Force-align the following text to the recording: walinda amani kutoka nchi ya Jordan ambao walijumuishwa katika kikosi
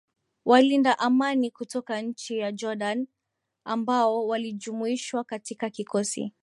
walinda 0.45 0.99
amani 0.99 1.51
kutoka 1.51 2.01
nchi 2.01 2.37
ya 2.37 2.51
Jordan 2.51 3.07
ambao 3.65 4.27
walijumuishwa 4.27 5.23
katika 5.23 5.69
kikosi 5.69 6.33